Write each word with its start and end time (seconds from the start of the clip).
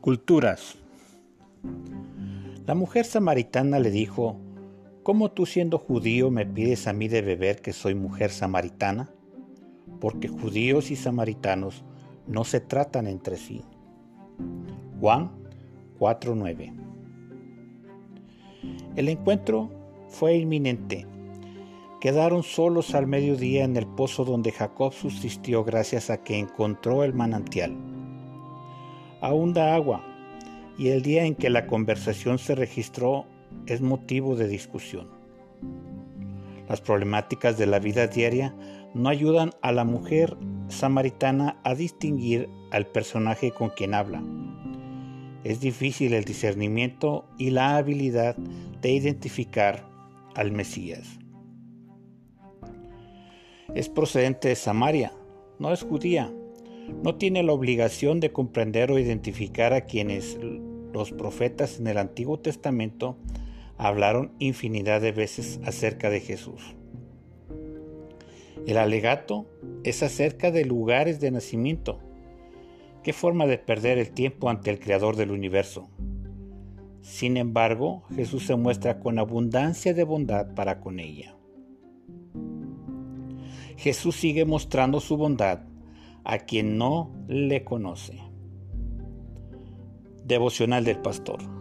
Culturas. 0.00 0.76
La 2.66 2.76
mujer 2.76 3.04
samaritana 3.04 3.80
le 3.80 3.90
dijo, 3.90 4.36
¿Cómo 5.02 5.32
tú 5.32 5.44
siendo 5.44 5.76
judío 5.76 6.30
me 6.30 6.46
pides 6.46 6.86
a 6.86 6.92
mí 6.92 7.08
de 7.08 7.20
beber 7.20 7.60
que 7.60 7.72
soy 7.72 7.96
mujer 7.96 8.30
samaritana? 8.30 9.10
Porque 10.00 10.28
judíos 10.28 10.92
y 10.92 10.96
samaritanos 10.96 11.82
no 12.28 12.44
se 12.44 12.60
tratan 12.60 13.08
entre 13.08 13.36
sí. 13.36 13.62
Juan 15.00 15.32
4:9 15.98 16.72
El 18.94 19.08
encuentro 19.08 19.68
fue 20.08 20.36
inminente. 20.36 21.08
Quedaron 22.00 22.44
solos 22.44 22.94
al 22.94 23.08
mediodía 23.08 23.64
en 23.64 23.76
el 23.76 23.88
pozo 23.88 24.24
donde 24.24 24.52
Jacob 24.52 24.92
subsistió 24.92 25.64
gracias 25.64 26.08
a 26.08 26.22
que 26.22 26.38
encontró 26.38 27.02
el 27.02 27.14
manantial 27.14 27.97
aún 29.20 29.52
da 29.52 29.74
agua, 29.74 30.04
y 30.76 30.88
el 30.88 31.02
día 31.02 31.24
en 31.24 31.34
que 31.34 31.50
la 31.50 31.66
conversación 31.66 32.38
se 32.38 32.54
registró 32.54 33.26
es 33.66 33.80
motivo 33.80 34.36
de 34.36 34.48
discusión. 34.48 35.08
Las 36.68 36.80
problemáticas 36.80 37.58
de 37.58 37.66
la 37.66 37.78
vida 37.78 38.06
diaria 38.06 38.54
no 38.94 39.08
ayudan 39.08 39.50
a 39.62 39.72
la 39.72 39.84
mujer 39.84 40.36
samaritana 40.68 41.58
a 41.64 41.74
distinguir 41.74 42.48
al 42.70 42.86
personaje 42.86 43.50
con 43.50 43.70
quien 43.70 43.94
habla. 43.94 44.22
Es 45.44 45.60
difícil 45.60 46.14
el 46.14 46.24
discernimiento 46.24 47.24
y 47.38 47.50
la 47.50 47.76
habilidad 47.76 48.36
de 48.36 48.90
identificar 48.92 49.88
al 50.34 50.52
Mesías. 50.52 51.18
Es 53.74 53.88
procedente 53.88 54.48
de 54.48 54.56
Samaria, 54.56 55.12
no 55.58 55.72
es 55.72 55.82
judía, 55.82 56.32
no 57.02 57.16
tiene 57.16 57.42
la 57.42 57.52
obligación 57.52 58.20
de 58.20 58.32
comprender 58.32 58.90
o 58.90 58.98
identificar 58.98 59.72
a 59.72 59.82
quienes 59.82 60.38
los 60.92 61.12
profetas 61.12 61.78
en 61.78 61.86
el 61.86 61.98
Antiguo 61.98 62.40
Testamento 62.40 63.16
hablaron 63.76 64.32
infinidad 64.38 65.00
de 65.00 65.12
veces 65.12 65.60
acerca 65.64 66.10
de 66.10 66.20
Jesús. 66.20 66.74
El 68.66 68.76
alegato 68.76 69.46
es 69.84 70.02
acerca 70.02 70.50
de 70.50 70.64
lugares 70.64 71.20
de 71.20 71.30
nacimiento. 71.30 72.00
Qué 73.02 73.12
forma 73.12 73.46
de 73.46 73.58
perder 73.58 73.98
el 73.98 74.10
tiempo 74.10 74.50
ante 74.50 74.70
el 74.70 74.80
Creador 74.80 75.16
del 75.16 75.30
universo. 75.30 75.88
Sin 77.00 77.36
embargo, 77.36 78.02
Jesús 78.14 78.44
se 78.44 78.56
muestra 78.56 78.98
con 78.98 79.18
abundancia 79.18 79.94
de 79.94 80.04
bondad 80.04 80.54
para 80.54 80.80
con 80.80 80.98
ella. 80.98 81.36
Jesús 83.76 84.16
sigue 84.16 84.44
mostrando 84.44 85.00
su 85.00 85.16
bondad 85.16 85.67
a 86.28 86.40
quien 86.40 86.76
no 86.76 87.10
le 87.26 87.64
conoce. 87.64 88.20
Devocional 90.24 90.84
del 90.84 91.00
Pastor. 91.00 91.57